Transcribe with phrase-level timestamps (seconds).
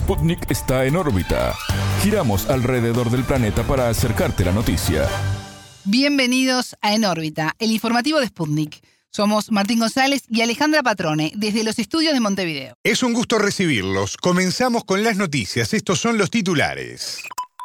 [0.00, 1.54] Sputnik está en órbita.
[2.02, 5.06] Giramos alrededor del planeta para acercarte la noticia.
[5.84, 8.82] Bienvenidos a En órbita, el informativo de Sputnik.
[9.10, 12.74] Somos Martín González y Alejandra Patrone, desde los estudios de Montevideo.
[12.82, 14.16] Es un gusto recibirlos.
[14.16, 15.74] Comenzamos con las noticias.
[15.74, 17.18] Estos son los titulares.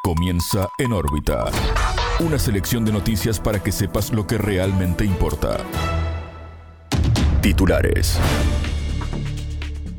[0.03, 1.45] Comienza En órbita.
[2.19, 5.63] Una selección de noticias para que sepas lo que realmente importa.
[7.41, 8.17] Titulares.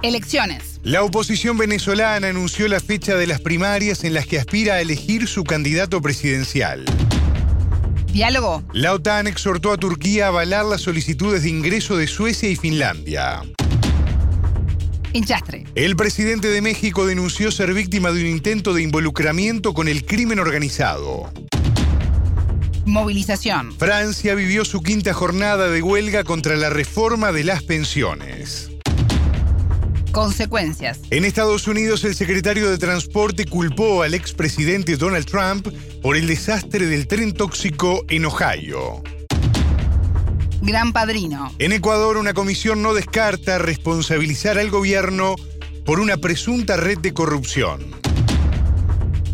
[0.03, 0.76] Elecciones.
[0.87, 5.27] La oposición venezolana anunció la fecha de las primarias en las que aspira a elegir
[5.27, 6.85] su candidato presidencial.
[8.13, 8.63] Diálogo.
[8.73, 13.43] La OTAN exhortó a Turquía a avalar las solicitudes de ingreso de Suecia y Finlandia.
[15.13, 15.65] Enchastre.
[15.75, 20.39] El presidente de México denunció ser víctima de un intento de involucramiento con el crimen
[20.39, 21.33] organizado.
[22.85, 23.77] Movilización.
[23.77, 28.71] Francia vivió su quinta jornada de huelga contra la reforma de las pensiones.
[30.17, 31.01] Consecuencias.
[31.11, 35.69] En Estados Unidos, el secretario de Transporte culpó al expresidente Donald Trump
[36.01, 39.03] por el desastre del tren tóxico en Ohio.
[40.63, 41.53] Gran Padrino.
[41.59, 45.35] En Ecuador, una comisión no descarta responsabilizar al gobierno
[45.85, 47.85] por una presunta red de corrupción.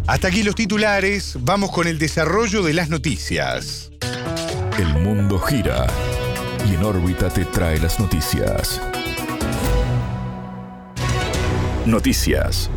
[0.09, 3.93] Hasta aquí los titulares, vamos con el desarrollo de las noticias.
[4.77, 5.87] El mundo gira
[6.69, 8.81] y en órbita te trae las noticias.
[11.87, 12.71] Noticias.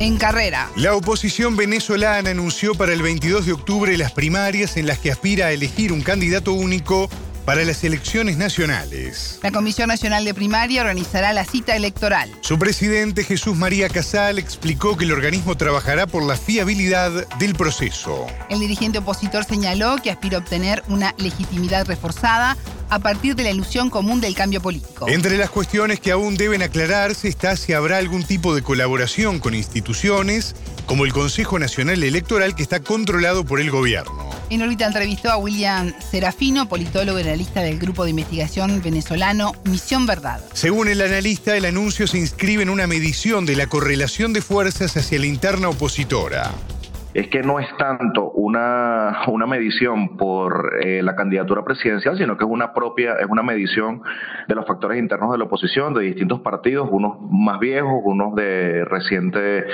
[0.00, 0.68] En carrera.
[0.74, 5.46] La oposición venezolana anunció para el 22 de octubre las primarias en las que aspira
[5.46, 7.08] a elegir un candidato único
[7.44, 9.38] para las elecciones nacionales.
[9.42, 12.32] La Comisión Nacional de Primaria organizará la cita electoral.
[12.40, 18.26] Su presidente Jesús María Casal explicó que el organismo trabajará por la fiabilidad del proceso.
[18.48, 22.56] El dirigente opositor señaló que aspira a obtener una legitimidad reforzada
[22.90, 25.08] a partir de la ilusión común del cambio político.
[25.08, 29.54] Entre las cuestiones que aún deben aclararse está si habrá algún tipo de colaboración con
[29.54, 30.54] instituciones
[30.86, 34.30] como el Consejo Nacional Electoral que está controlado por el gobierno.
[34.50, 40.06] En órbita entrevistó a William Serafino, politólogo y analista del grupo de investigación venezolano Misión
[40.06, 40.40] Verdad.
[40.52, 44.96] Según el analista, el anuncio se inscribe en una medición de la correlación de fuerzas
[44.96, 46.52] hacia la interna opositora
[47.14, 52.44] es que no es tanto una, una medición por eh, la candidatura presidencial, sino que
[52.44, 54.02] es una propia, es una medición
[54.48, 58.84] de los factores internos de la oposición, de distintos partidos, unos más viejos, unos de
[58.84, 59.64] reciente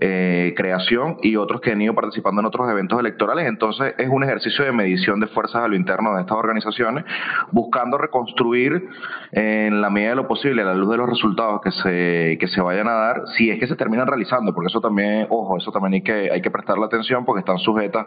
[0.00, 3.46] eh, creación y otros que han ido participando en otros eventos electorales.
[3.46, 7.04] Entonces es un ejercicio de medición de fuerzas a lo interno de estas organizaciones,
[7.52, 8.88] buscando reconstruir
[9.30, 12.48] en la medida de lo posible, a la luz de los resultados que se, que
[12.48, 15.70] se vayan a dar, si es que se terminan realizando, porque eso también, ojo, eso
[15.70, 18.06] también hay que, hay que prestar la atención porque están sujetas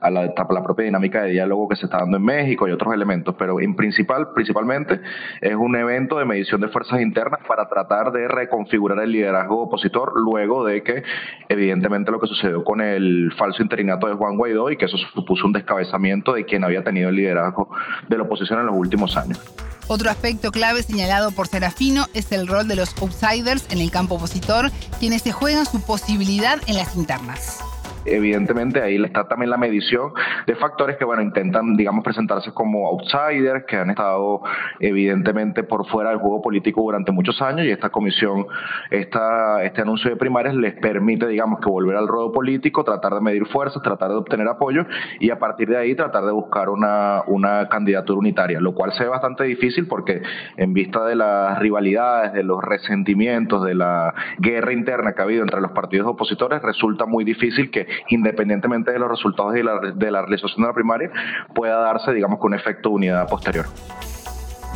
[0.00, 2.92] a la, la, propia dinámica de diálogo que se está dando en México y otros
[2.94, 5.00] elementos, pero en principal, principalmente
[5.40, 10.12] es un evento de medición de fuerzas internas para tratar de reconfigurar el liderazgo opositor
[10.16, 11.02] luego de que
[11.48, 15.46] evidentemente lo que sucedió con el falso interinato de Juan Guaidó y que eso supuso
[15.46, 17.68] un descabezamiento de quien había tenido el liderazgo
[18.08, 19.40] de la oposición en los últimos años.
[19.88, 24.16] Otro aspecto clave señalado por Serafino es el rol de los outsiders en el campo
[24.16, 27.60] opositor, quienes se juegan su posibilidad en las internas
[28.06, 30.12] evidentemente ahí está también la medición
[30.46, 34.42] de factores que, bueno, intentan, digamos, presentarse como outsiders, que han estado
[34.80, 38.46] evidentemente por fuera del juego político durante muchos años y esta comisión,
[38.90, 43.20] esta, este anuncio de primarias les permite, digamos, que volver al ruedo político, tratar de
[43.20, 44.86] medir fuerzas, tratar de obtener apoyo
[45.20, 49.04] y a partir de ahí tratar de buscar una, una candidatura unitaria, lo cual se
[49.04, 50.22] ve bastante difícil porque
[50.56, 55.42] en vista de las rivalidades, de los resentimientos, de la guerra interna que ha habido
[55.42, 60.10] entre los partidos opositores, resulta muy difícil que independientemente de los resultados de la, de
[60.10, 61.10] la realización de la primaria,
[61.54, 63.66] pueda darse, digamos, con efecto de unidad posterior.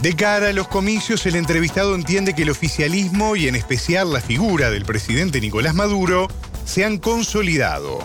[0.02, 4.20] De cara a los comicios, el entrevistado entiende que el oficialismo y en especial la
[4.20, 6.28] figura del presidente Nicolás Maduro
[6.64, 7.98] se han consolidado.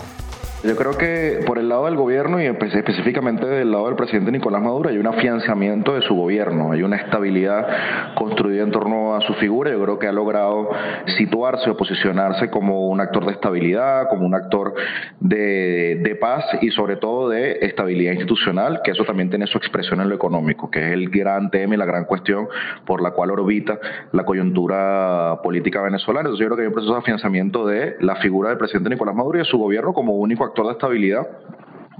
[0.65, 4.63] Yo creo que por el lado del gobierno y específicamente del lado del presidente Nicolás
[4.63, 9.35] Maduro hay un afianzamiento de su gobierno, hay una estabilidad construida en torno a su
[9.35, 9.69] figura.
[9.69, 10.71] Yo creo que ha logrado
[11.17, 14.73] situarse o posicionarse como un actor de estabilidad, como un actor
[15.19, 20.09] de, paz y sobre todo de estabilidad institucional, que eso también tiene su expresión en
[20.09, 22.47] lo económico, que es el gran tema y la gran cuestión
[22.85, 23.77] por la cual orbita
[24.13, 26.21] la coyuntura política venezolana.
[26.21, 29.13] Entonces yo creo que hay un proceso de afianzamiento de la figura del presidente Nicolás
[29.13, 31.27] Maduro y de su gobierno como único actor de estabilidad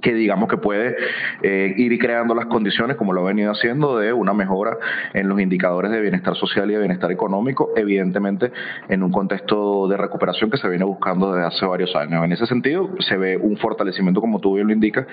[0.01, 0.95] que digamos que puede
[1.41, 4.77] eh, ir creando las condiciones, como lo ha venido haciendo, de una mejora
[5.13, 8.51] en los indicadores de bienestar social y de bienestar económico, evidentemente
[8.89, 12.23] en un contexto de recuperación que se viene buscando desde hace varios años.
[12.23, 15.05] En ese sentido, se ve un fortalecimiento, como tú bien lo indicas,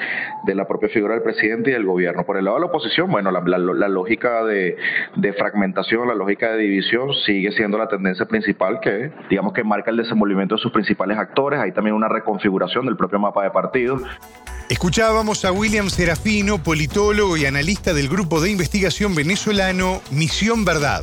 [0.45, 2.25] de la propia figura del presidente y del gobierno.
[2.25, 4.77] Por el lado de la oposición, bueno, la, lógica de,
[5.17, 9.91] de, fragmentación, la lógica de división sigue siendo la tendencia principal que, digamos, que marca
[9.91, 11.61] el desenvolvimiento de sus principales actores.
[11.61, 14.03] Hay también una reconfiguración del propio mapa de partidos.
[14.73, 21.03] Escuchábamos a William Serafino, politólogo y analista del grupo de investigación venezolano Misión Verdad.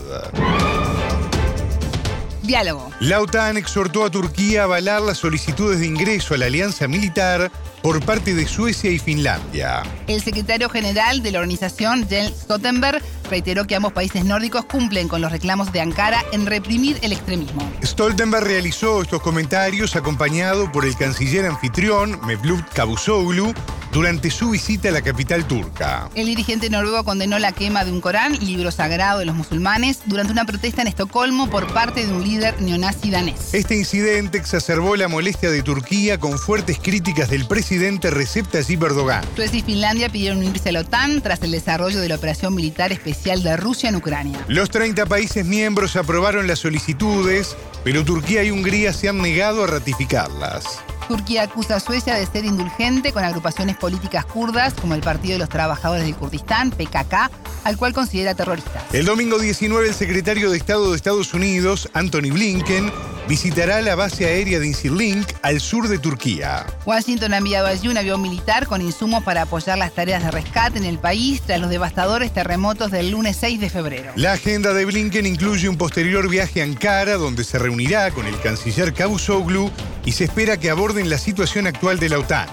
[2.41, 2.89] Diálogo.
[2.99, 7.51] La OTAN exhortó a Turquía a avalar las solicitudes de ingreso a la alianza militar
[7.83, 9.83] por parte de Suecia y Finlandia.
[10.07, 15.21] El secretario general de la organización, Jens Stoltenberg, reiteró que ambos países nórdicos cumplen con
[15.21, 17.69] los reclamos de Ankara en reprimir el extremismo.
[17.83, 23.53] Stoltenberg realizó estos comentarios acompañado por el canciller anfitrión Mevlut Cavusoglu
[23.91, 26.09] durante su visita a la capital turca.
[26.15, 30.31] El dirigente noruego condenó la quema de un Corán, libro sagrado de los musulmanes, durante
[30.31, 33.53] una protesta en Estocolmo por parte de un líder neonazi danés.
[33.53, 39.23] Este incidente exacerbó la molestia de Turquía con fuertes críticas del presidente Recep Tayyip Erdogan.
[39.35, 42.91] Suecia y Finlandia pidieron unirse a la OTAN tras el desarrollo de la operación militar
[42.91, 44.43] especial de Rusia en Ucrania.
[44.47, 49.67] Los 30 países miembros aprobaron las solicitudes, pero Turquía y Hungría se han negado a
[49.67, 50.65] ratificarlas.
[51.09, 55.39] Turquía acusa a Suecia de ser indulgente con agrupaciones políticas kurdas como el Partido de
[55.39, 57.31] los Trabajadores del Kurdistán, PKK,
[57.63, 58.85] al cual considera terrorista.
[58.93, 62.91] El domingo 19 el secretario de Estado de Estados Unidos, Anthony Blinken,
[63.27, 66.65] visitará la base aérea de Incirlink al sur de Turquía.
[66.85, 70.79] Washington ha enviado allí un avión militar con insumos para apoyar las tareas de rescate
[70.79, 74.11] en el país tras los devastadores terremotos del lunes 6 de febrero.
[74.15, 78.39] La agenda de Blinken incluye un posterior viaje a Ankara donde se reunirá con el
[78.41, 79.71] canciller Cavusoglu
[80.05, 82.47] y se espera que aborden la situación actual de la OTAN.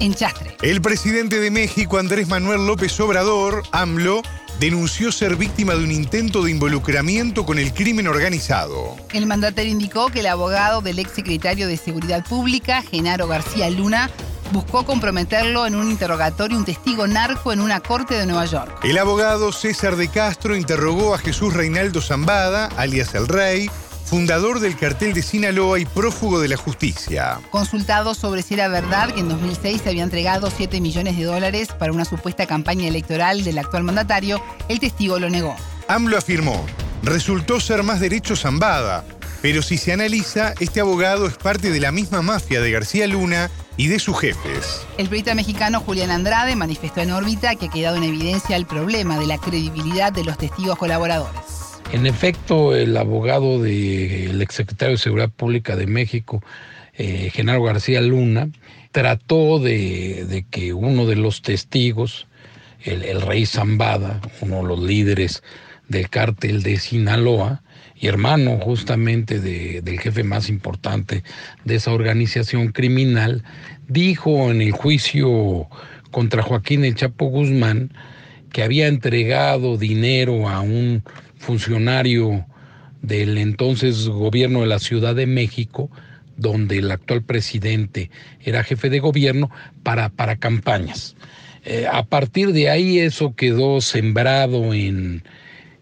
[0.00, 0.56] En Chastre.
[0.62, 4.22] El presidente de México, Andrés Manuel López Obrador, AMLO,
[4.60, 8.96] denunció ser víctima de un intento de involucramiento con el crimen organizado.
[9.12, 14.10] El mandatario indicó que el abogado del ex secretario de Seguridad Pública, Genaro García Luna,
[14.52, 18.80] buscó comprometerlo en un interrogatorio un testigo narco en una corte de Nueva York.
[18.82, 23.70] El abogado César de Castro interrogó a Jesús Reinaldo Zambada, alias El Rey,
[24.08, 27.40] fundador del cartel de Sinaloa y prófugo de la justicia.
[27.50, 31.68] Consultado sobre si era verdad que en 2006 se había entregado 7 millones de dólares
[31.78, 35.54] para una supuesta campaña electoral del actual mandatario, el testigo lo negó.
[35.88, 36.64] AMLO afirmó,
[37.02, 39.04] resultó ser más derecho Zambada,
[39.42, 43.50] pero si se analiza, este abogado es parte de la misma mafia de García Luna
[43.76, 44.86] y de sus jefes.
[44.96, 49.18] El periodista mexicano Julián Andrade manifestó en órbita que ha quedado en evidencia el problema
[49.18, 51.67] de la credibilidad de los testigos colaboradores.
[51.90, 56.42] En efecto, el abogado del exsecretario de Seguridad Pública de México,
[56.94, 58.50] eh, Genaro García Luna,
[58.92, 62.26] trató de, que uno de los testigos,
[62.82, 65.42] el, rey Zambada, uno de los líderes
[65.88, 67.62] del cártel de Sinaloa,
[67.96, 71.24] y hermano justamente del jefe más importante
[71.64, 73.44] de esa organización criminal,
[73.88, 75.68] dijo en el juicio
[76.10, 77.90] contra Joaquín El Chapo Guzmán
[78.52, 81.02] que había entregado dinero a un
[81.38, 82.46] funcionario
[83.02, 85.90] del entonces gobierno de la Ciudad de México,
[86.36, 89.50] donde el actual presidente era jefe de gobierno,
[89.82, 91.16] para, para campañas.
[91.64, 95.22] Eh, a partir de ahí eso quedó sembrado en,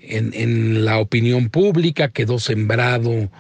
[0.01, 3.31] en, la opinión pública, quedó sembrado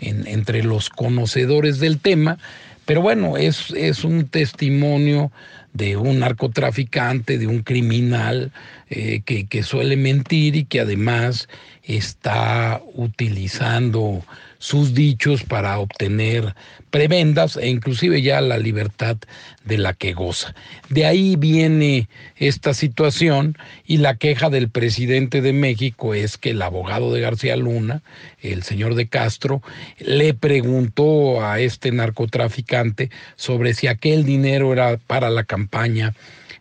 [0.00, 2.38] entre los conocedores del tema,
[2.84, 5.32] pero bueno, es, es un testimonio
[5.72, 8.52] de un narcotraficante, de un criminal
[8.88, 11.48] eh, que, que, suele mentir y que además
[11.82, 14.24] está utilizando
[14.58, 16.54] sus dichos para obtener
[16.90, 19.16] prebendas e inclusive ya la libertad
[19.64, 20.54] de la que goza.
[20.88, 26.62] De ahí viene esta situación y la queja del presidente de México es que el
[26.62, 28.02] abogado de García Luna,
[28.40, 29.62] el señor de Castro,
[29.98, 36.14] le preguntó a este narcotraficante sobre si aquel dinero era para la campaña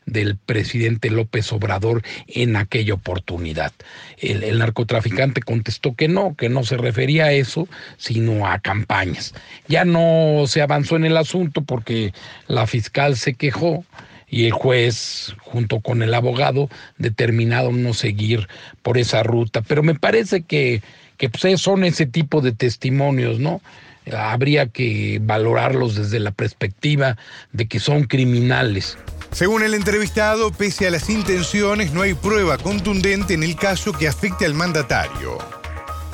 [0.06, 3.72] del presidente López Obrador en aquella oportunidad.
[4.18, 9.34] El, narcotraficante contestó que no, que no se refería a eso, sino a campañas.
[9.68, 12.14] Ya no se avanzó en el asunto porque
[12.48, 13.84] la fiscal se quejó
[14.28, 18.48] y el juez, junto con el abogado, determinaron no seguir
[18.82, 19.62] por esa ruta.
[19.62, 20.82] Pero me parece que,
[21.18, 23.62] que pues, son ese tipo de testimonios, ¿no?
[24.12, 27.18] Habría que valorarlos desde la perspectiva
[27.54, 28.98] de que son criminales.
[29.36, 34.08] Según el entrevistado, pese a las intenciones, no hay prueba contundente en el caso que
[34.08, 35.40] afecte al mandatario.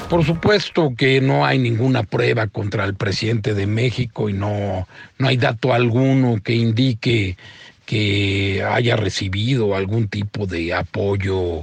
[0.09, 4.87] Por supuesto que no hay ninguna prueba contra el presidente de México y no,
[5.19, 7.37] no hay dato alguno que indique
[7.85, 11.59] que haya recibido algún tipo de apoyo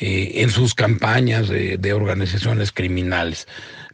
[0.00, 3.46] eh, en sus campañas de organizaciones criminales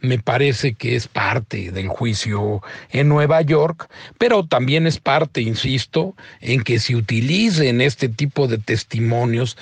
[0.03, 6.15] me parece que es parte del juicio en Nueva York, pero también es parte, insisto,
[6.41, 9.57] en que se utilicen este tipo de testimonios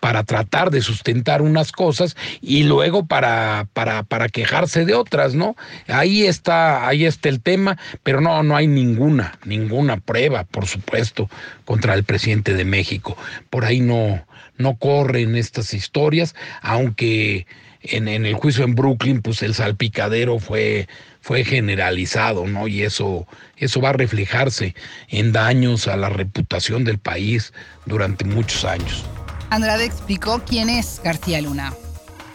[0.00, 5.56] para tratar de sustentar unas cosas y luego para, para, para quejarse de otras, ¿no?
[5.86, 11.30] Ahí está, ahí está el tema, pero no, no hay ninguna, ninguna prueba, por supuesto,
[11.64, 13.16] contra el presidente de México.
[13.50, 14.24] Por ahí no,
[14.58, 17.46] no corren estas historias, aunque
[17.82, 20.88] en, el juicio en Brooklyn, pues el salpicadero fue,
[21.20, 22.68] fue generalizado, ¿no?
[22.68, 24.74] Y eso, eso va a reflejarse
[25.08, 27.52] en daños a la reputación del país
[27.84, 29.04] durante muchos años.
[29.50, 31.72] Andrade explicó quién es García Luna.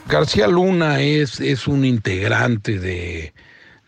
[0.08, 3.34] García Luna es, es un integrante de,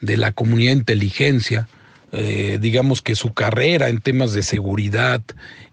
[0.01, 1.67] de la comunidad de inteligencia,
[2.15, 5.23] eh, digamos que su carrera en temas de seguridad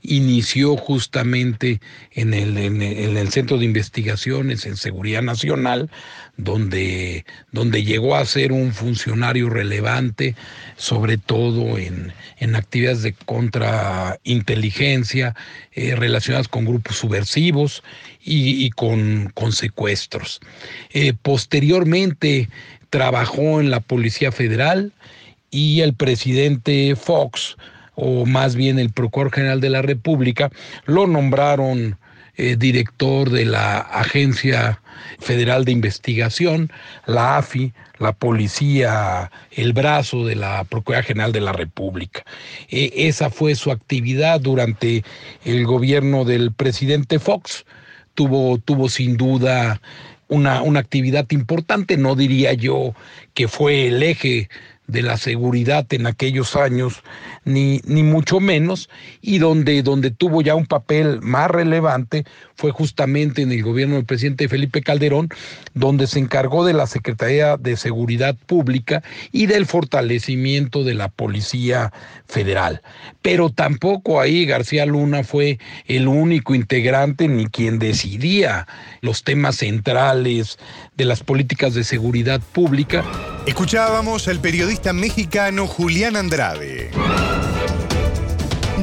[0.03, 1.83] inició justamente
[2.13, 5.91] en el, en, el Centro de Investigaciones en Seguridad Nacional,
[6.39, 10.35] donde, donde llegó a ser un funcionario relevante,
[10.77, 15.37] sobre todo en, en actividades de contrainteligencia
[15.73, 17.83] eh, relacionadas con grupos subversivos
[18.23, 20.41] y, con, con, secuestros.
[20.91, 22.49] Eh, posteriormente
[22.91, 24.93] trabajó en la Policía Federal,
[25.51, 27.57] y el presidente Fox,
[27.95, 30.51] o más bien el Procurador General de la República,
[30.87, 31.99] lo nombraron
[32.37, 34.81] eh, director de la Agencia
[35.19, 36.73] Federal de Investigación,
[37.07, 42.25] la AFI, la policía, el brazo de la Procuraduría General de la República.
[42.71, 45.05] E, esa fue su actividad durante
[45.45, 47.67] el gobierno del presidente Fox.
[48.15, 49.81] Tuvo, tuvo sin duda
[50.29, 52.95] una, una actividad importante, no diría yo
[53.35, 54.49] que fue el eje
[54.91, 57.03] de la seguridad en aquellos años,
[57.45, 63.43] ni, ni mucho menos, y donde, donde tuvo ya un papel más relevante fue justamente
[63.43, 65.29] en el gobierno del presidente Felipe Calderón,
[65.75, 71.93] donde se encargó de la Secretaría de Seguridad Pública y del fortalecimiento de la Policía
[72.27, 72.83] Federal.
[73.23, 78.67] Pero tampoco ahí García Luna fue el único integrante ni quien decidía
[79.01, 80.59] los temas centrales
[81.01, 83.03] de las políticas de seguridad pública.
[83.47, 86.91] Escuchábamos al periodista mexicano Julián Andrade.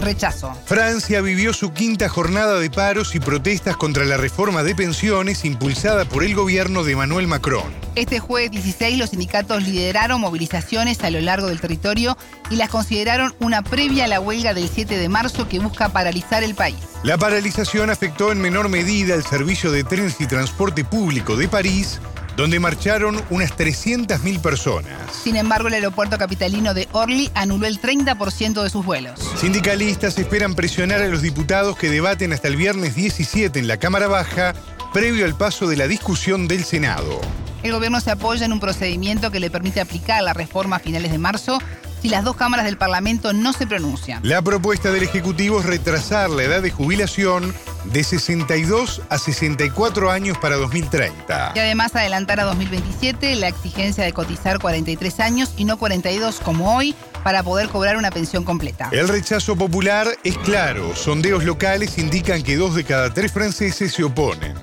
[0.02, 0.52] Rechazo.
[0.66, 6.06] Francia vivió su quinta jornada de paros y protestas contra la reforma de pensiones impulsada
[6.06, 7.72] por el gobierno de Emmanuel Macron.
[7.94, 12.18] Este jueves 16 los sindicatos lideraron movilizaciones a lo largo del territorio
[12.50, 16.44] y las consideraron una previa a la huelga del 7 de marzo que busca paralizar
[16.44, 16.78] el país.
[17.04, 22.00] La paralización afectó en menor medida el servicio de trenes y transporte público de París,
[22.38, 24.96] donde marcharon unas 300.000 personas.
[25.24, 29.20] Sin embargo, el aeropuerto capitalino de Orly anuló el 30% de sus vuelos.
[29.38, 34.08] Sindicalistas esperan presionar a los diputados que debaten hasta el viernes 17 en la Cámara
[34.08, 34.54] Baja,
[34.94, 37.20] previo al paso de la discusión del Senado.
[37.64, 41.12] El gobierno se apoya en un procedimiento que le permite aplicar la reforma a finales
[41.12, 41.58] de marzo
[42.02, 44.22] si las dos cámaras del Parlamento no se pronuncian.
[44.24, 47.54] La propuesta del Ejecutivo es retrasar la edad de jubilación
[47.86, 51.54] de 62 a 64 años para 2030.
[51.56, 56.76] Y además adelantar a 2027 la exigencia de cotizar 43 años y no 42 como
[56.76, 58.90] hoy para poder cobrar una pensión completa.
[58.92, 60.96] El rechazo popular es claro.
[60.96, 64.54] Sondeos locales indican que dos de cada tres franceses se oponen.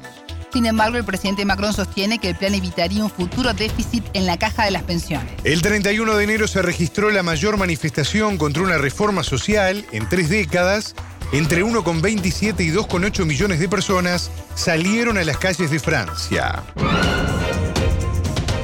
[0.54, 4.36] Sin embargo, el presidente Macron sostiene que el plan evitaría un futuro déficit en la
[4.36, 5.32] caja de las pensiones.
[5.42, 10.28] El 31 de enero se registró la mayor manifestación contra una reforma social en tres
[10.28, 10.94] décadas.
[11.32, 16.62] Entre 1,27 y 2,8 millones de personas salieron a las calles de Francia.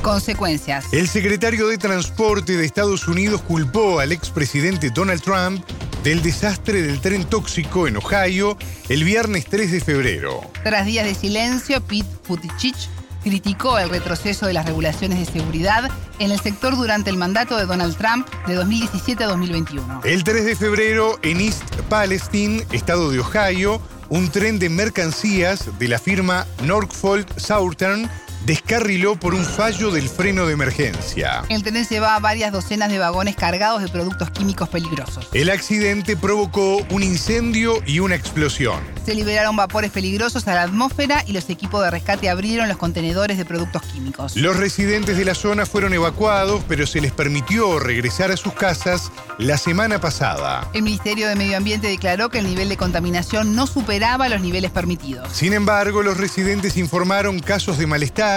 [0.00, 0.84] Consecuencias.
[0.92, 5.64] El secretario de Transporte de Estados Unidos culpó al expresidente Donald Trump
[6.02, 8.56] del desastre del tren tóxico en Ohio
[8.88, 10.40] el viernes 3 de febrero.
[10.62, 12.74] Tras días de silencio, Pete Buttigieg
[13.22, 17.66] criticó el retroceso de las regulaciones de seguridad en el sector durante el mandato de
[17.66, 20.00] Donald Trump de 2017 a 2021.
[20.04, 25.88] El 3 de febrero, en East Palestine, estado de Ohio, un tren de mercancías de
[25.88, 28.10] la firma Norfolk Southern
[28.46, 31.42] descarriló por un fallo del freno de emergencia.
[31.48, 35.28] El tren llevaba varias docenas de vagones cargados de productos químicos peligrosos.
[35.32, 38.80] El accidente provocó un incendio y una explosión.
[39.04, 43.38] Se liberaron vapores peligrosos a la atmósfera y los equipos de rescate abrieron los contenedores
[43.38, 44.36] de productos químicos.
[44.36, 49.10] Los residentes de la zona fueron evacuados, pero se les permitió regresar a sus casas
[49.38, 50.68] la semana pasada.
[50.74, 54.70] El Ministerio de Medio Ambiente declaró que el nivel de contaminación no superaba los niveles
[54.70, 55.32] permitidos.
[55.32, 58.29] Sin embargo, los residentes informaron casos de malestar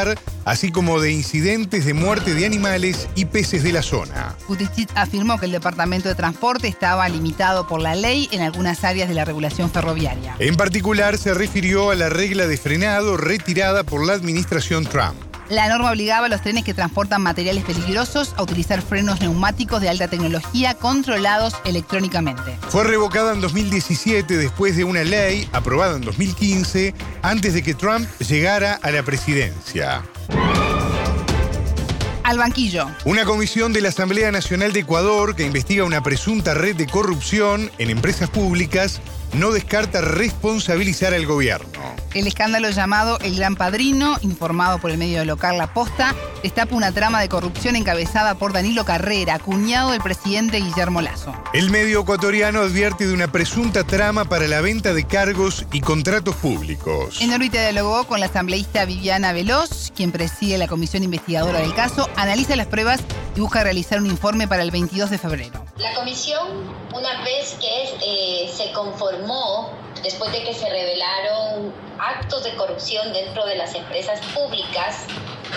[0.45, 4.35] así como de incidentes de muerte de animales y peces de la zona.
[4.47, 9.07] Buttigieg afirmó que el Departamento de Transporte estaba limitado por la ley en algunas áreas
[9.09, 10.35] de la regulación ferroviaria.
[10.39, 15.32] En particular, se refirió a la regla de frenado retirada por la administración Trump.
[15.53, 19.89] La norma obligaba a los trenes que transportan materiales peligrosos a utilizar frenos neumáticos de
[19.89, 22.57] alta tecnología controlados electrónicamente.
[22.69, 28.09] Fue revocada en 2017 después de una ley aprobada en 2015 antes de que Trump
[28.17, 30.01] llegara a la presidencia.
[32.23, 32.87] Al banquillo.
[33.05, 37.69] Una comisión de la Asamblea Nacional de Ecuador que investiga una presunta red de corrupción
[37.77, 39.01] en empresas públicas
[39.33, 41.67] no descarta responsabilizar al gobierno.
[42.13, 46.13] El escándalo llamado El Gran Padrino, informado por el medio local La Posta,
[46.43, 51.33] destapa una trama de corrupción encabezada por Danilo Carrera, cuñado del presidente Guillermo Lazo.
[51.53, 56.35] El medio ecuatoriano advierte de una presunta trama para la venta de cargos y contratos
[56.35, 57.19] públicos.
[57.19, 62.07] En órbita dialogó con la asambleísta Viviana Veloz, quien preside la comisión investigadora del caso,
[62.15, 62.99] analiza las pruebas
[63.35, 65.65] y busca realizar un informe para el 22 de febrero.
[65.77, 66.47] La comisión,
[66.93, 69.22] una vez que eh, se conformó,
[70.03, 75.05] después de que se revelaron actos de corrupción dentro de las empresas públicas,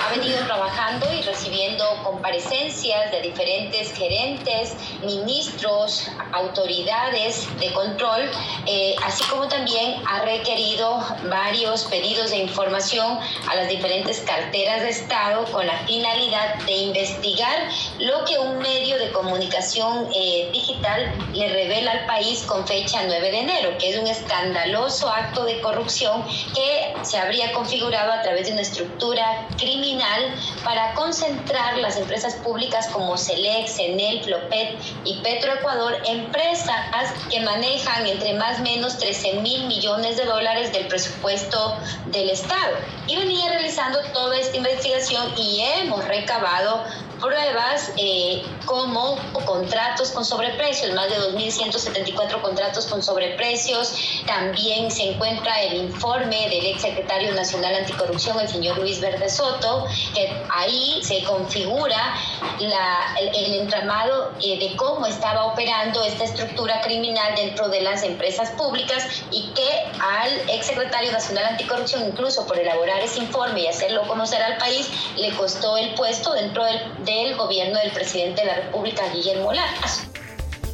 [0.04, 8.30] ha venido trabajando y recibiendo comparecencias de diferentes gerentes, ministros, autoridades de control,
[8.66, 14.90] eh, así como también ha requerido varios pedidos de información a las diferentes carteras de
[14.90, 21.48] Estado con la finalidad de investigar lo que un medio de comunicación eh, digital le
[21.48, 26.24] revela al país con fecha 9 de enero, que es un escandaloso acto de corrupción
[26.54, 32.88] que se habría configurado a través de una estructura criminal para concentrar las empresas públicas
[32.88, 39.66] como Selex, Enel, Flopet y Petroecuador, empresas que manejan entre más o menos 13 mil
[39.66, 42.76] millones de dólares del presupuesto del Estado.
[43.06, 46.84] Y venía realizando toda esta investigación y hemos recabado
[47.20, 53.94] pruebas eh, como contratos con sobreprecios, más de 2.174 contratos con sobreprecios.
[54.26, 59.86] También se encuentra el informe del ex secretario nacional anticorrupción, el señor Luis Verde Soto,
[60.14, 62.14] que ahí se configura
[62.60, 69.06] el, entramado eh, de cómo estaba operando esta estructura criminal dentro de las empresas públicas
[69.30, 74.42] y que al ex secretario nacional anticorrupción, incluso por elaborar ese informe y hacerlo conocer
[74.42, 79.02] al país, le costó el puesto dentro del del gobierno del presidente de la República,
[79.14, 80.02] Guillermo Lazo.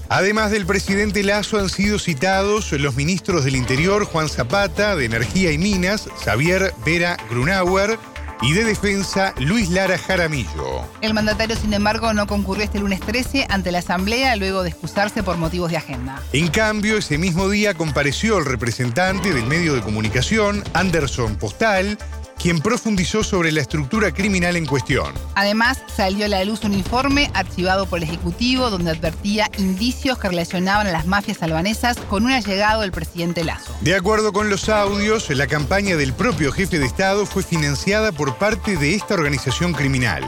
[0.08, 5.52] Además del presidente Lazo han sido citados los ministros del Interior Juan Zapata, de Energía
[5.52, 7.98] y Minas, Xavier Vera Grunauer,
[8.42, 10.84] y de Defensa Luis Lara Jaramillo.
[11.00, 15.22] El mandatario, sin embargo, no concurrió este lunes 13 ante la Asamblea luego de excusarse
[15.22, 16.20] por motivos de agenda.
[16.32, 21.96] En cambio, ese mismo día compareció el representante del medio de comunicación, Anderson Postal,
[22.42, 25.14] quien profundizó sobre la estructura criminal en cuestión.
[25.36, 30.28] Además, salió a la luz un informe archivado por el Ejecutivo donde advertía indicios que
[30.28, 33.72] relacionaban a las mafias albanesas con un allegado del presidente Lazo.
[33.80, 38.36] De acuerdo con los audios, la campaña del propio jefe de Estado fue financiada por
[38.38, 40.24] parte de esta organización criminal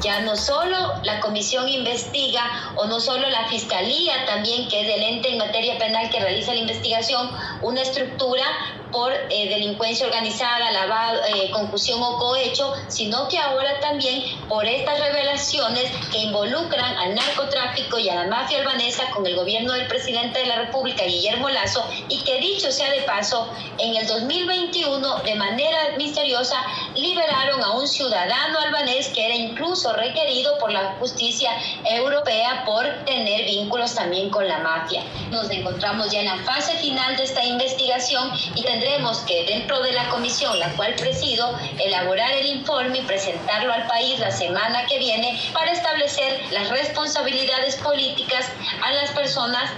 [0.00, 5.02] ya no solo la comisión investiga o no solo la fiscalía también, que es el
[5.02, 7.30] ente en materia penal que realiza la investigación,
[7.62, 8.44] una estructura
[8.92, 14.98] por eh, delincuencia organizada, lavado, eh, concusión o cohecho, sino que ahora también por estas
[15.00, 20.40] revelaciones que involucran al narcotráfico y a la mafia albanesa con el gobierno del presidente
[20.40, 23.48] de la República, Guillermo Lazo, y que dicho sea de paso,
[23.78, 26.56] en el 2021 de manera misteriosa
[26.94, 31.50] liberaron a un ciudadano albanés que era incluso requerido por la justicia
[31.84, 35.02] europea por tener vínculos también con la mafia.
[35.30, 39.92] Nos encontramos ya en la fase final de esta investigación y tendremos que dentro de
[39.92, 44.98] la comisión, la cual presido, elaborar el informe y presentarlo al país la semana que
[44.98, 48.46] viene para establecer las responsabilidades políticas
[48.82, 49.70] a las personas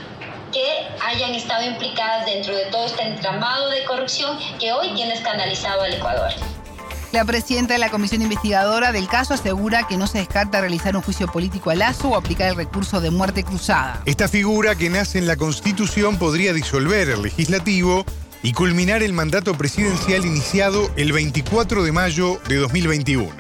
[0.53, 5.83] que hayan estado implicadas dentro de todo este entramado de corrupción que hoy tiene escandalizado
[5.83, 6.31] al Ecuador.
[7.11, 11.03] La presidenta de la comisión investigadora del caso asegura que no se descarta realizar un
[11.03, 14.01] juicio político a Lazo o aplicar el recurso de muerte cruzada.
[14.07, 18.07] Esta figura que nace en la Constitución podría disolver el legislativo
[18.43, 23.33] y culminar el mandato presidencial iniciado el 24 de mayo de 2021.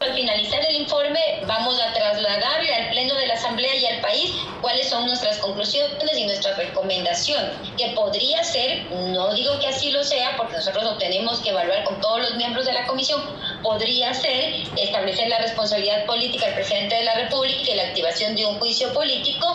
[0.00, 4.32] Al finalizar el informe vamos a trasladarle al Pleno de la Asamblea y al país
[4.60, 10.02] cuáles son nuestras conclusiones y nuestras recomendaciones, que podría ser, no digo que así lo
[10.02, 13.22] sea, porque nosotros lo tenemos que evaluar con todos los miembros de la comisión,
[13.62, 18.46] podría ser establecer la responsabilidad política del presidente de la República y la activación de
[18.46, 19.46] un juicio político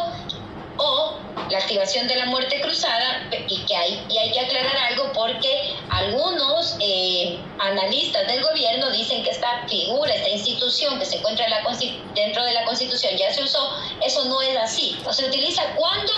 [0.78, 1.19] o
[1.50, 5.76] la activación de la muerte cruzada y que hay, y hay que aclarar algo porque
[5.90, 11.46] Algunos eh, analistas del gobierno dicen que esta figura, esta institución que se encuentra
[12.16, 13.76] dentro de la Constitución ya se usó.
[14.06, 14.98] Eso no es así.
[15.04, 16.14] No se utiliza cuando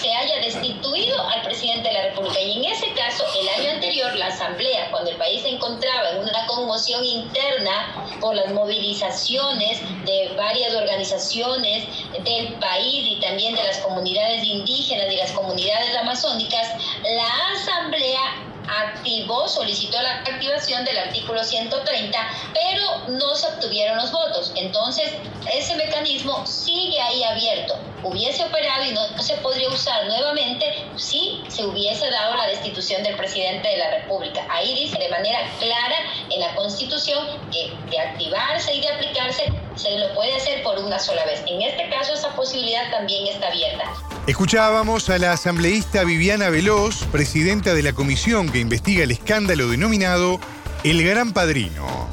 [0.00, 2.40] se haya destituido al presidente de la República.
[2.40, 6.18] Y en ese caso, el año anterior, la Asamblea, cuando el país se encontraba en
[6.22, 11.86] una conmoción interna por las movilizaciones de varias organizaciones
[12.24, 16.68] del país y también de las comunidades indígenas y las comunidades amazónicas,
[17.02, 18.20] la Asamblea
[18.68, 22.18] activó, solicitó la activación del artículo 130,
[22.54, 24.52] pero no se obtuvieron los votos.
[24.54, 25.12] Entonces,
[25.52, 27.76] ese mecanismo sigue ahí abierto.
[28.02, 30.64] Hubiese operado y no, se podría usar nuevamente
[30.96, 34.46] si se hubiese dado la destitución del presidente de la República.
[34.48, 35.96] Ahí dice de manera clara
[36.30, 40.98] en la Constitución que de activarse y de aplicarse se lo puede hacer por una
[40.98, 41.42] sola vez.
[41.46, 43.84] En este caso, esa posibilidad también está abierta.
[44.26, 50.38] Escuchábamos a la asambleísta Viviana Veloz, presidenta de la comisión que investiga el escándalo denominado
[50.84, 52.08] El Gran Padrino.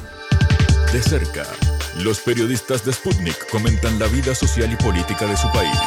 [0.92, 1.46] De cerca,
[1.96, 5.78] los periodistas de Sputnik comentan la vida social y política de su país.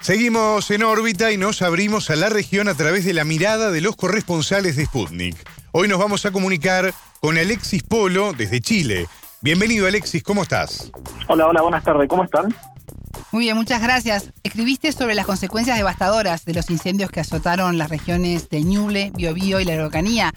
[0.00, 3.80] Seguimos en órbita y nos abrimos a la región a través de la mirada de
[3.80, 5.36] los corresponsales de Sputnik.
[5.72, 9.06] Hoy nos vamos a comunicar con Alexis Polo desde Chile.
[9.40, 10.92] Bienvenido Alexis, ¿cómo estás?
[11.28, 12.54] Hola, hola, buenas tardes, ¿cómo están?
[13.32, 14.32] Muy bien, muchas gracias.
[14.44, 19.60] Escribiste sobre las consecuencias devastadoras de los incendios que azotaron las regiones de Ñuble, Biobío
[19.60, 20.32] y la Araucanía.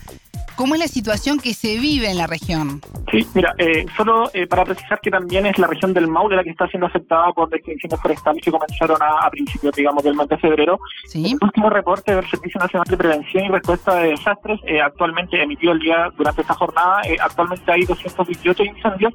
[0.60, 2.82] ¿Cómo es la situación que se vive en la región?
[3.10, 6.44] Sí, mira, eh, solo eh, para precisar que también es la región del Maule la
[6.44, 10.38] que está siendo afectada por extinciones forestales que comenzaron a, principios, digamos, del mes de
[10.38, 10.78] febrero.
[11.06, 11.32] ¿Sí?
[11.32, 15.72] El último reporte del Servicio Nacional de Prevención y Respuesta de Desastres, eh, actualmente emitido
[15.72, 19.14] el día durante esta jornada, actualmente hay 228 incendios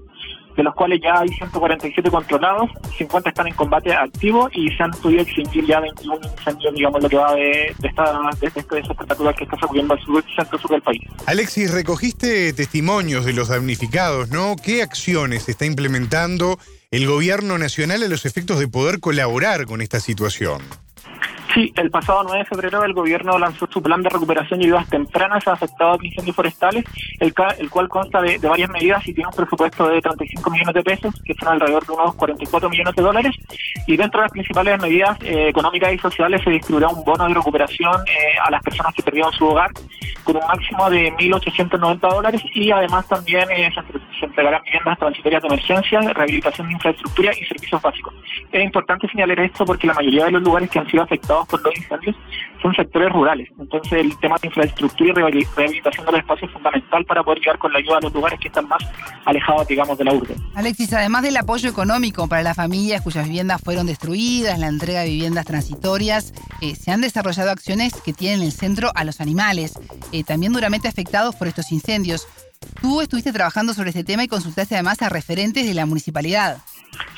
[0.57, 4.91] de los cuales ya hay 147 controlados, 50 están en combate activo y se han
[4.93, 9.45] podido extinguir ya 21 incendios, digamos, lo que va de, esta de este espectacular que
[9.45, 11.03] está subiendo al sur, centro sur del país.
[11.27, 14.57] Alexis, recogiste testimonios de los damnificados, ¿no?
[14.63, 16.59] ¿Qué acciones está implementando
[16.91, 20.63] el gobierno nacional a los efectos de poder colaborar con esta situación?
[21.55, 24.89] Sí, el pasado 9 de febrero el gobierno lanzó su plan de recuperación y ayudas
[24.89, 26.85] tempranas a afectados por incendios forestales,
[27.21, 30.83] el, el cual consta de, varias medidas y tiene un presupuesto de 35 millones de
[30.83, 33.37] pesos, que son alrededor de unos 44 millones de dólares.
[33.87, 37.35] Y dentro de las principales medidas eh, económicas y sociales se distribuirá un bono de
[37.35, 39.71] recuperación eh, a las personas que perdieron su hogar
[40.25, 43.71] con un máximo de 1.890 dólares y además también eh,
[44.19, 48.15] se entregarán viviendas transitorias de emergencia, rehabilitación de infraestructura y servicios básicos.
[48.51, 51.63] Es importante señalar esto porque la mayoría de los lugares que han sido afectados por
[51.63, 52.17] los incendios
[52.63, 53.49] son sectores rurales.
[53.59, 57.59] Entonces el tema de infraestructura y rehabilitación de los espacios es fundamental para poder llegar
[57.59, 58.83] con la ayuda a los lugares que están más
[59.25, 60.35] alejados, digamos, de la urbe.
[60.55, 65.11] Alexis, además del apoyo económico para las familias cuyas viviendas fueron destruidas, la entrega de
[65.11, 69.79] viviendas transitorias, eh, se han desarrollado acciones que tienen el centro a los animales,
[70.13, 72.27] eh, también duramente afectados por estos incendios.
[72.81, 76.59] Tú estuviste trabajando sobre este tema y consultaste además a referentes de la municipalidad.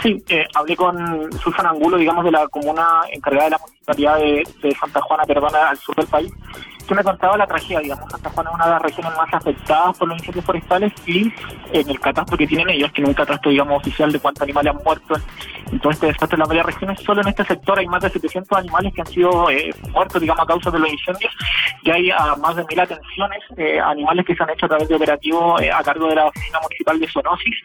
[0.03, 4.77] Sí, eh, hablé con Susana Angulo, digamos, de la comuna encargada de la municipalidad de,
[4.79, 6.33] Santa Juana, perdona, al sur del país,
[6.87, 9.97] que me contaba la tragedia, digamos, Santa Juana es una de las regiones más afectadas
[9.97, 11.33] por los incendios forestales y
[11.73, 14.85] en el catastro que tienen ellos, tienen un catastro, digamos, oficial de cuántos animales han
[14.85, 15.15] muerto
[15.73, 16.37] en todo este desastre.
[16.37, 19.07] En las varias regiones, solo en este sector hay más de 700 animales que han
[19.07, 21.33] sido eh, muertos, digamos, a causa de los incendios,
[21.83, 24.95] y hay más de mil atenciones, eh, animales que se han hecho a través de
[24.95, 27.57] operativos a cargo de la Oficina Municipal de Zoonosis,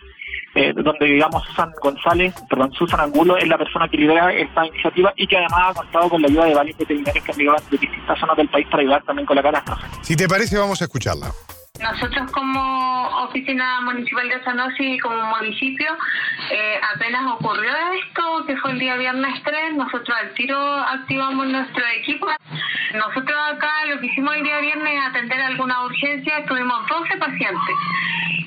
[0.54, 5.14] eh, donde digamos Susan González, perdón, Susan Angulo es la persona que lidera esta iniciativa
[5.16, 7.78] y que además ha contado con la ayuda de varios veterinarios que han llegado de
[7.78, 9.88] distintas zonas del país para ayudar también con la catástrofe.
[10.02, 11.28] Si te parece, vamos a escucharla.
[11.80, 15.98] Nosotros como Oficina Municipal de Sanosi y como municipio,
[16.52, 17.72] eh, apenas ocurrió
[18.08, 22.28] esto, que fue el día viernes 3, nosotros al tiro activamos nuestro equipo.
[22.94, 27.76] Nosotros acá lo que hicimos el día viernes es atender alguna urgencia, tuvimos 12 pacientes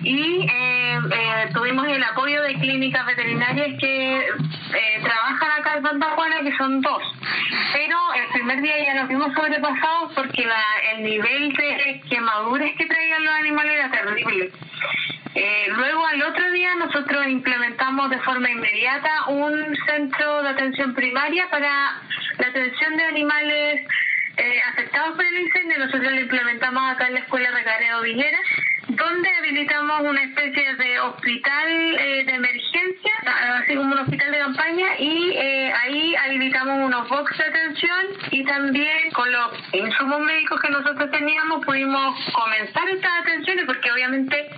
[0.05, 6.11] y eh, eh, tuvimos el apoyo de clínicas veterinarias que eh, trabajan acá en Santa
[6.11, 7.03] Juana, que son dos.
[7.73, 10.63] Pero el primer día ya nos vimos sobrepasados porque la,
[10.93, 14.51] el nivel de quemaduras que traían los animales era terrible.
[15.69, 22.03] luego al otro día nosotros implementamos de forma inmediata un centro de atención primaria para
[22.39, 23.87] la atención de animales
[24.71, 25.79] afectados por el incendio.
[25.79, 28.39] Nosotros lo implementamos acá en la Escuela Recareo Villera
[28.89, 33.13] donde habilitamos una especie de hospital eh, de emergencia,
[33.61, 38.45] así como un hospital de campaña, y eh, ahí habilitamos unos box de atención y
[38.45, 44.51] también con los insumos médicos que nosotros teníamos pudimos comenzar estas atenciones porque obviamente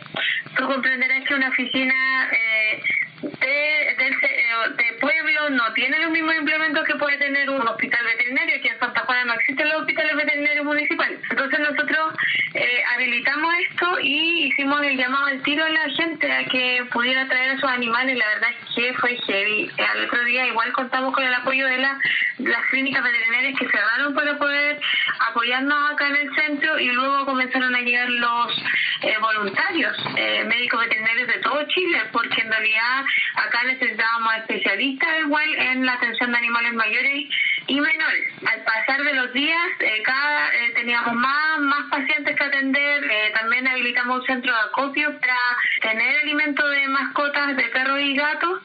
[0.57, 2.83] tú comprenderás que una oficina eh,
[3.21, 8.69] de, de, pueblo no tiene los mismos implementos que puede tener un hospital veterinario, que
[8.69, 11.21] en Santa Juana no existen los hospitales veterinarios municipales.
[11.31, 12.15] Entonces nosotros
[12.55, 17.27] eh, habilitamos esto y hicimos el llamado al tiro a la gente a que pudiera
[17.27, 18.17] traer a sus animales.
[18.17, 19.69] La verdad es que fue heavy.
[19.79, 21.99] Al otro día igual contamos con el apoyo de la,
[22.39, 24.81] las clínicas veterinarias que cerraron para poder
[25.29, 28.63] apoyarnos acá en el centro y luego comenzaron a llegar los
[29.03, 35.53] eh, voluntarios, eh, médicos veterinarios de todo Chile, porque en realidad acá necesitábamos especialistas igual
[35.55, 37.27] en la atención de animales mayores
[37.67, 38.33] y menores.
[38.47, 43.03] Al pasar de los días, eh, cada teníamos más, más pacientes que atender,
[43.35, 45.37] también habilitamos un centro de acopio para
[45.83, 48.63] tener alimento de mascotas de perros y gatos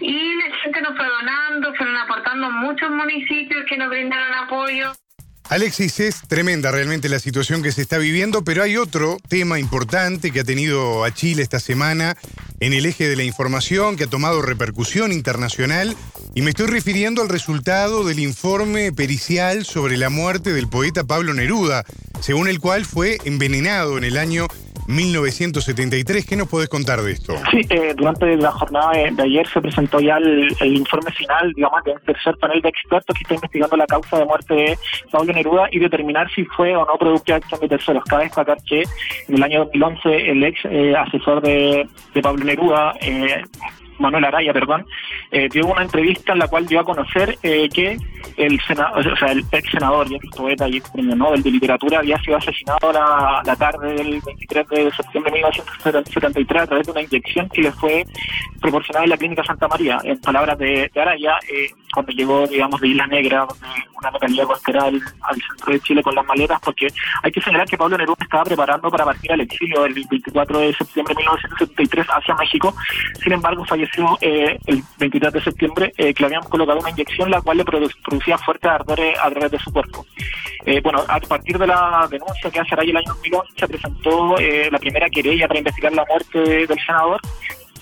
[0.00, 4.92] y la gente nos fue donando, fueron aportando muchos municipios que nos brindaron apoyo.
[5.48, 10.32] Alexis, es tremenda realmente la situación que se está viviendo, pero hay otro tema importante
[10.32, 12.16] que ha tenido a Chile esta semana
[12.60, 15.96] en el eje de la información, que ha tomado repercusión internacional,
[16.34, 21.34] y me estoy refiriendo al resultado del informe pericial sobre la muerte del poeta Pablo
[21.34, 21.84] Neruda,
[22.20, 24.48] según el cual fue envenenado en el año
[24.86, 26.26] 1973.
[26.26, 27.34] ¿Qué nos podés contar de esto?
[27.50, 32.00] Sí, eh, durante la jornada de, ayer se presentó ya el, informe final, digamos, del
[32.00, 34.78] tercer panel de expertos que está investigando la causa de muerte de
[35.10, 38.04] Pablo Neruda y determinar si fue o no producto de acción de terceros.
[38.04, 38.82] Cabe destacar que
[39.28, 43.42] en el año 2011 el ex eh, asesor de, de Pablo Neruda, eh,
[43.98, 44.86] Manuel Araya, perdón,
[45.30, 47.96] eh, dio una entrevista en la cual dio a conocer eh, que
[48.36, 51.50] el, senador, o sea, el ex senador y ex poeta y ex premio Nobel de
[51.50, 56.86] literatura había sido asesinado la, la tarde del 23 de septiembre de 1973 a través
[56.86, 58.04] de una inyección que le fue
[58.60, 59.98] proporcionada en la clínica Santa María.
[60.04, 63.46] En palabras de, Araya, eh, cuando llegó, digamos, de Isla Negra,
[63.96, 66.88] una localidad costera al, centro de Chile con las maletas, porque
[67.22, 70.74] hay que señalar que Pablo Neruda estaba preparando para partir al exilio el 24 de
[70.74, 72.74] septiembre de 1973 hacia México.
[73.22, 77.30] Sin embargo, falleció eh, el 23 de septiembre, eh, que le habían colocado una inyección
[77.30, 80.04] la cual le producía fuertes ardores a través de su cuerpo.
[80.66, 84.36] Eh, bueno, a partir de la denuncia que hace Araya el año 2011, se presentó
[84.70, 87.22] la primera querella para investigar la muerte del senador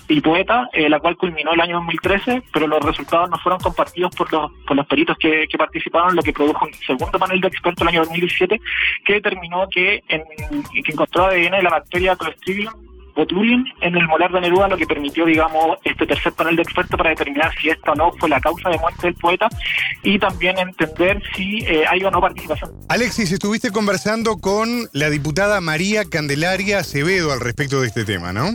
[0.07, 4.15] y poeta, eh, la cual culminó el año 2013, pero los resultados no fueron compartidos
[4.15, 7.81] por los, por los peritos que, participaron, lo que produjo un segundo panel de expertos
[7.81, 8.59] el año 2017,
[9.05, 10.23] que determinó que, en,
[10.83, 12.73] que encontró ADN de la bacteria Clostridium
[13.15, 16.97] botulium en el molar de Neruda, lo que permitió, digamos, este tercer panel de expertos
[16.97, 19.47] para determinar si esta o no fue la causa de muerte del poeta
[20.03, 22.71] y también entender si eh, hay o no participación.
[22.89, 28.49] Alexis, estuviste conversando con la diputada María Candelaria Acevedo al respecto de este tema, ¿no?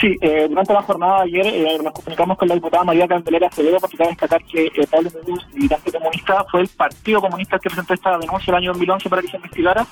[0.00, 3.78] Sí, eh, durante la jornada ayer eh, nos comunicamos con la diputada María Candelera Acevedo
[3.80, 7.94] porque cabe destacar que eh, Pablo Neruda, militante comunista, fue el Partido Comunista que presentó
[7.94, 9.86] esta denuncia el año 2011 para que se investigara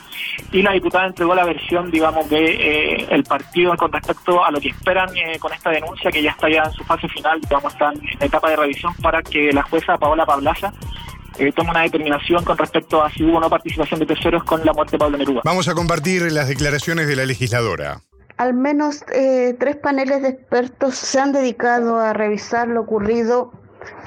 [0.52, 4.68] y la diputada entregó la versión, digamos, de el partido con respecto a lo que
[4.68, 8.00] esperan con esta denuncia que ya está ya en su fase final, digamos, está en
[8.20, 10.72] etapa de revisión para que la jueza Paola Pablaza
[11.54, 14.72] tome una determinación con respecto a si hubo o no participación de terceros con la
[14.72, 15.40] muerte de Pablo Neruda.
[15.44, 18.02] Vamos a compartir las declaraciones de la legisladora.
[18.40, 23.52] Al menos eh, tres paneles de expertos se han dedicado a revisar lo ocurrido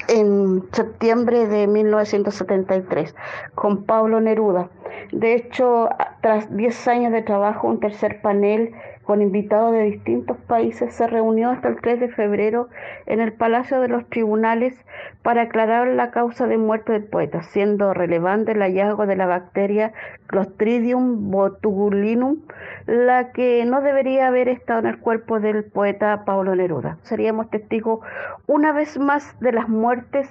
[0.08, 3.14] en septiembre de 1973
[3.54, 4.70] con Pablo Neruda.
[5.12, 5.88] De hecho,
[6.20, 11.50] tras 10 años de trabajo, un tercer panel con invitados de distintos países, se reunió
[11.50, 12.68] hasta el 3 de febrero
[13.06, 14.74] en el Palacio de los Tribunales
[15.22, 19.92] para aclarar la causa de muerte del poeta, siendo relevante el hallazgo de la bacteria
[20.26, 22.38] Clostridium botulinum,
[22.86, 26.98] la que no debería haber estado en el cuerpo del poeta Pablo Neruda.
[27.02, 28.00] Seríamos testigos
[28.46, 30.28] una vez más de las muertes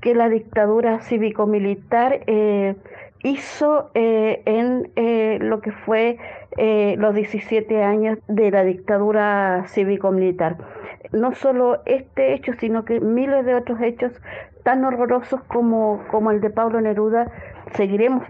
[0.00, 2.76] que la dictadura cívico-militar eh,
[3.22, 6.18] hizo eh, en eh, lo que fue
[6.96, 10.58] los 17 años de la dictadura cívico-militar.
[11.12, 14.12] No solo este hecho, sino que miles de otros hechos
[14.64, 17.30] tan horrorosos como, como el de Pablo Neruda
[17.74, 18.24] seguiremos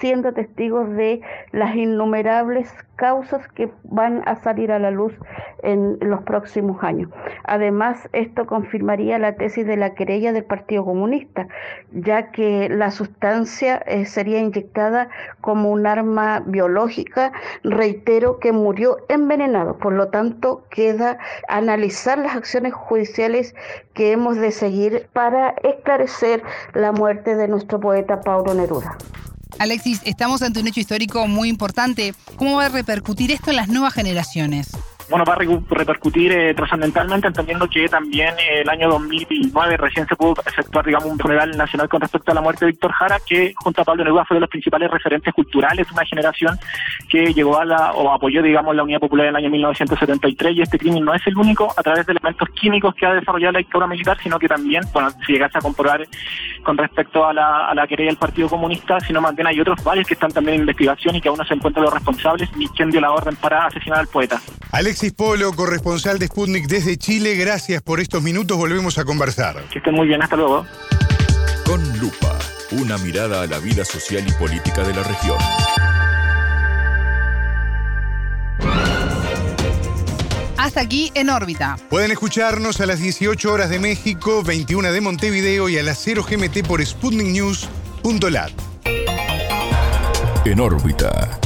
[0.00, 1.20] siendo testigos de
[1.52, 5.12] las innumerables causas que van a salir a la luz
[5.62, 7.10] en los próximos años.
[7.44, 11.48] Además, esto confirmaría la tesis de la querella del Partido Comunista,
[11.92, 15.08] ya que la sustancia eh, sería inyectada
[15.40, 19.78] como un arma biológica, reitero que murió envenenado.
[19.78, 23.54] Por lo tanto, queda analizar las acciones judiciales
[23.94, 26.42] que hemos de seguir para esclarecer
[26.74, 28.83] la muerte de nuestro poeta Paulo Neruda.
[29.58, 32.14] Alexis, estamos ante un hecho histórico muy importante.
[32.36, 34.68] ¿Cómo va a repercutir esto en las nuevas generaciones?
[35.10, 35.38] Bueno, va a
[35.70, 41.08] repercutir eh, trascendentalmente, entendiendo que también eh, el año 2009 recién se pudo efectuar, digamos,
[41.10, 44.04] un funeral nacional con respecto a la muerte de Víctor Jara, que junto a Pablo
[44.04, 46.58] Neruda fue de los principales referentes culturales de una generación
[47.08, 50.62] que llegó a la, o apoyó, digamos, la Unidad Popular en el año 1973, y
[50.62, 53.58] este crimen no es el único a través de elementos químicos que ha desarrollado la
[53.58, 56.06] dictadura militar, sino que también, bueno, si llegase a comprobar
[56.62, 59.82] con respecto a la, a la querella del Partido Comunista, sino más bien hay otros
[59.84, 62.66] varios que están también en investigación y que aún no se encuentran los responsables ni
[62.68, 64.40] quién dio la orden para asesinar al poeta.
[64.94, 69.60] Alexis Polo, corresponsal de Sputnik desde Chile, gracias por estos minutos, volvemos a conversar.
[69.72, 70.64] Que estén muy bien, hasta luego.
[71.66, 72.38] Con lupa,
[72.70, 75.36] una mirada a la vida social y política de la región.
[80.56, 81.76] Hasta aquí en órbita.
[81.90, 86.24] Pueden escucharnos a las 18 horas de México, 21 de Montevideo y a las 0
[86.30, 88.52] GMT por sputniknews.lat.
[90.44, 91.40] En órbita.